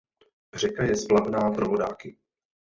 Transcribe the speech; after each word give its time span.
Řeka 0.53 0.83
je 0.83 0.95
splavná 0.97 1.51
pro 1.51 1.65
vodáky. 1.65 2.17